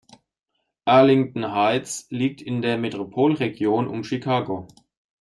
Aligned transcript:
Arlington 0.87 1.51
Heights 1.53 2.07
liegt 2.09 2.41
in 2.41 2.63
der 2.63 2.79
Metropolregion 2.79 3.87
um 3.87 4.03
Chicago. 4.03 4.67